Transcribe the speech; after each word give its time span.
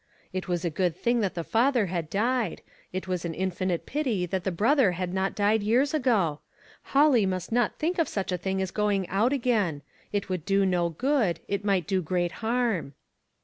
It 0.33 0.47
was 0.47 0.65
a 0.65 0.71
good 0.71 0.95
thing 0.95 1.19
that 1.19 1.35
the 1.35 1.43
father 1.43 1.85
had 1.85 2.09
died. 2.09 2.63
It 2.91 3.07
was 3.07 3.23
an 3.23 3.35
infinite 3.35 3.85
pity 3.85 4.25
that 4.25 4.43
the 4.43 4.51
brother 4.51 4.93
had 4.93 5.13
not 5.13 5.35
died 5.35 5.61
years 5.61 5.93
ago. 5.93 6.39
Holly 6.85 7.27
must 7.27 7.51
not 7.51 7.77
think 7.77 7.99
of 7.99 8.07
such 8.07 8.31
a 8.31 8.37
thing 8.39 8.63
as 8.63 8.71
going 8.71 9.07
out 9.09 9.31
again. 9.31 9.83
It 10.11 10.27
would 10.27 10.43
do 10.43 10.65
no 10.65 10.89
good; 10.89 11.39
it 11.47 11.63
might 11.63 11.85
do 11.85 12.01
great 12.01 12.31
harm. 12.41 12.95